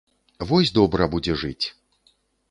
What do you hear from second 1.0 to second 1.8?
будзе жыць!